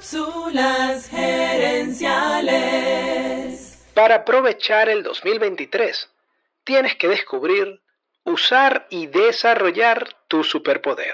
Cápsulas 0.00 1.08
gerenciales. 1.08 3.76
Para 3.92 4.14
aprovechar 4.14 4.88
el 4.88 5.02
2023, 5.02 6.08
tienes 6.64 6.94
que 6.94 7.06
descubrir, 7.06 7.82
usar 8.24 8.86
y 8.88 9.08
desarrollar 9.08 10.08
tu 10.26 10.42
superpoder. 10.42 11.12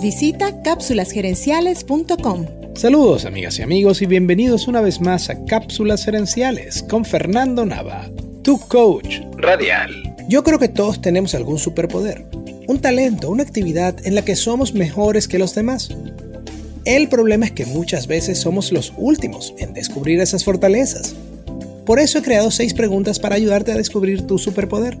Visita 0.00 0.62
cápsulasgerenciales.com. 0.62 2.46
Saludos 2.76 3.24
amigas 3.24 3.58
y 3.58 3.62
amigos 3.62 4.02
y 4.02 4.06
bienvenidos 4.06 4.68
una 4.68 4.80
vez 4.80 5.00
más 5.00 5.28
a 5.28 5.44
Cápsulas 5.44 6.04
Gerenciales 6.04 6.84
con 6.84 7.04
Fernando 7.04 7.66
Nava, 7.66 8.08
tu 8.44 8.60
coach 8.68 9.18
radial. 9.36 10.14
Yo 10.28 10.44
creo 10.44 10.60
que 10.60 10.68
todos 10.68 11.02
tenemos 11.02 11.34
algún 11.34 11.58
superpoder, 11.58 12.24
un 12.68 12.80
talento, 12.80 13.30
una 13.30 13.42
actividad 13.42 13.96
en 14.06 14.14
la 14.14 14.24
que 14.24 14.36
somos 14.36 14.74
mejores 14.74 15.26
que 15.26 15.40
los 15.40 15.56
demás. 15.56 15.88
El 16.86 17.10
problema 17.10 17.44
es 17.44 17.52
que 17.52 17.66
muchas 17.66 18.06
veces 18.06 18.38
somos 18.38 18.72
los 18.72 18.94
últimos 18.96 19.54
en 19.58 19.74
descubrir 19.74 20.18
esas 20.20 20.44
fortalezas. 20.44 21.14
Por 21.84 21.98
eso 21.98 22.18
he 22.18 22.22
creado 22.22 22.50
seis 22.50 22.72
preguntas 22.72 23.18
para 23.18 23.34
ayudarte 23.34 23.72
a 23.72 23.76
descubrir 23.76 24.26
tu 24.26 24.38
superpoder. 24.38 24.98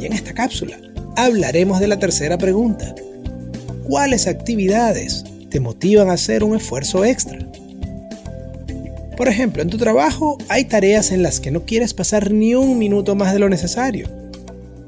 Y 0.00 0.06
en 0.06 0.12
esta 0.12 0.34
cápsula 0.34 0.76
hablaremos 1.16 1.78
de 1.78 1.86
la 1.86 2.00
tercera 2.00 2.36
pregunta. 2.36 2.96
¿Cuáles 3.84 4.26
actividades 4.26 5.24
te 5.50 5.60
motivan 5.60 6.10
a 6.10 6.14
hacer 6.14 6.42
un 6.42 6.56
esfuerzo 6.56 7.04
extra? 7.04 7.38
Por 9.16 9.28
ejemplo, 9.28 9.62
en 9.62 9.70
tu 9.70 9.78
trabajo 9.78 10.36
hay 10.48 10.64
tareas 10.64 11.12
en 11.12 11.22
las 11.22 11.38
que 11.38 11.52
no 11.52 11.64
quieres 11.64 11.94
pasar 11.94 12.32
ni 12.32 12.56
un 12.56 12.76
minuto 12.76 13.14
más 13.14 13.32
de 13.32 13.38
lo 13.38 13.48
necesario. 13.48 14.08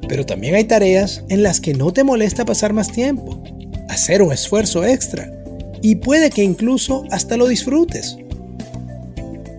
Pero 0.08 0.26
también 0.26 0.56
hay 0.56 0.64
tareas 0.64 1.22
en 1.28 1.44
las 1.44 1.60
que 1.60 1.74
no 1.74 1.92
te 1.92 2.02
molesta 2.02 2.44
pasar 2.44 2.72
más 2.72 2.90
tiempo, 2.90 3.40
hacer 3.88 4.22
un 4.22 4.32
esfuerzo 4.32 4.84
extra 4.84 5.41
y 5.82 5.96
puede 5.96 6.30
que 6.30 6.44
incluso 6.44 7.04
hasta 7.10 7.36
lo 7.36 7.48
disfrutes. 7.48 8.16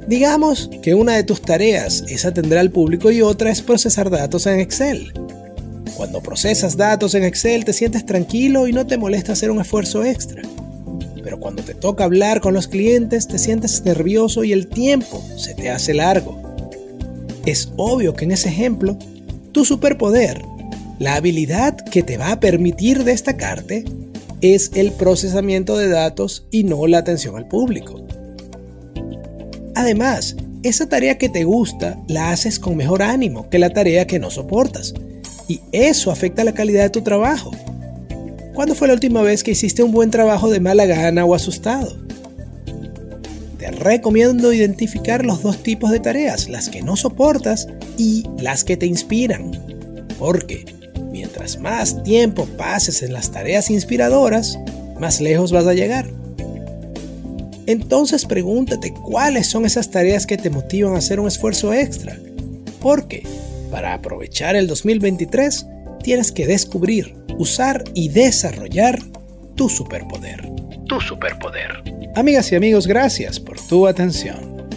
Digamos 0.08 0.70
que 0.82 0.96
una 0.96 1.16
de 1.16 1.24
tus 1.24 1.42
tareas 1.42 2.04
es 2.08 2.26
atender 2.26 2.58
al 2.58 2.72
público 2.72 3.12
y 3.12 3.22
otra 3.22 3.52
es 3.52 3.62
procesar 3.62 4.10
datos 4.10 4.48
en 4.48 4.60
Excel. 4.60 5.14
Cuando 5.96 6.22
procesas 6.22 6.76
datos 6.76 7.14
en 7.16 7.24
Excel 7.24 7.66
te 7.66 7.74
sientes 7.74 8.06
tranquilo 8.06 8.68
y 8.68 8.74
no 8.74 8.88
te 8.88 8.98
molesta 8.98 9.34
hacer 9.34 9.52
un 9.52 9.62
esfuerzo 9.62 10.04
extra. 10.04 10.42
Pero 11.24 11.40
cuando 11.40 11.64
te 11.64 11.74
toca 11.74 12.04
hablar 12.04 12.42
con 12.42 12.54
los 12.54 12.68
clientes 12.68 13.28
te 13.28 13.38
sientes 13.38 13.84
nervioso 13.86 14.44
y 14.44 14.52
el 14.52 14.68
tiempo 14.68 15.24
se 15.38 15.54
te 15.54 15.70
hace 15.70 15.94
largo. 15.94 16.42
Es 17.46 17.70
obvio 17.78 18.14
que 18.14 18.26
en 18.26 18.32
ese 18.32 18.50
ejemplo, 18.50 18.98
tu 19.52 19.66
superpoder, 19.66 20.42
la 21.00 21.16
habilidad 21.16 21.78
que 21.78 22.04
te 22.04 22.18
va 22.18 22.32
a 22.32 22.40
permitir 22.40 23.04
destacarte, 23.04 23.86
es 24.44 24.72
el 24.76 24.92
procesamiento 24.92 25.78
de 25.78 25.88
datos 25.88 26.46
y 26.52 26.64
no 26.64 26.86
la 26.86 26.98
atención 26.98 27.38
al 27.38 27.48
público. 27.48 28.06
Además, 29.74 30.36
esa 30.64 30.88
tarea 30.88 31.18
que 31.18 31.30
te 31.30 31.46
gusta 31.46 31.98
la 32.08 32.32
haces 32.32 32.60
con 32.60 32.76
mejor 32.76 33.02
ánimo 33.02 33.50
que 33.50 33.60
la 33.60 33.70
tarea 33.70 34.06
que 34.06 34.20
no 34.20 34.30
soportas. 34.30 34.94
Y 35.48 35.62
eso 35.72 36.12
afecta 36.12 36.44
la 36.44 36.54
calidad 36.54 36.84
de 36.84 36.90
tu 36.90 37.02
trabajo. 37.02 37.52
¿Cuándo 38.54 38.76
fue 38.76 38.88
la 38.88 38.94
última 38.94 39.22
vez 39.22 39.44
que 39.44 39.52
hiciste 39.52 39.82
un 39.82 39.92
buen 39.92 40.12
trabajo 40.12 40.50
de 40.50 40.60
mala 40.60 40.86
gana 40.86 41.26
o 41.26 41.36
asustado? 41.36 41.98
Te 43.58 43.72
recomiendo 43.72 44.54
identificar 44.54 45.26
los 45.26 45.42
dos 45.42 45.64
tipos 45.64 45.90
de 45.92 46.00
tareas, 46.00 46.50
las 46.50 46.70
que 46.70 46.82
no 46.82 46.96
soportas 46.96 47.68
y 47.98 48.26
las 48.40 48.64
que 48.64 48.78
te 48.78 48.86
inspiran. 48.86 49.52
Porque 50.20 50.66
Mientras 51.14 51.60
más 51.60 52.02
tiempo 52.02 52.48
pases 52.58 53.04
en 53.04 53.14
las 53.14 53.32
tareas 53.32 53.70
inspiradoras, 53.70 54.58
más 55.00 55.22
lejos 55.22 55.52
vas 55.52 55.68
a 55.68 55.76
llegar. 55.76 56.10
Entonces 57.68 58.26
pregúntate 58.26 58.92
cuáles 58.96 59.46
son 59.46 59.66
esas 59.66 59.92
tareas 59.92 60.26
que 60.26 60.38
te 60.38 60.50
motivan 60.50 60.96
a 60.96 60.98
hacer 60.98 61.20
un 61.20 61.28
esfuerzo 61.28 61.72
extra. 61.72 62.18
Porque 62.82 63.22
para 63.70 63.94
aprovechar 63.94 64.56
el 64.56 64.66
2023 64.66 65.68
tienes 66.02 66.32
que 66.32 66.48
descubrir, 66.48 67.16
usar 67.38 67.84
y 67.94 68.10
desarrollar 68.10 69.00
tu 69.54 69.70
superpoder. 69.70 70.50
Tu 70.88 71.00
superpoder. 71.00 71.84
Amigas 72.16 72.52
y 72.52 72.56
amigos, 72.56 72.88
gracias 72.88 73.40
por 73.40 73.60
tu 73.60 73.86
atención. 73.86 74.68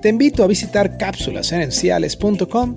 Te 0.00 0.10
invito 0.10 0.44
a 0.44 0.46
visitar 0.46 0.96
cápsulasenenciales.com 0.96 2.76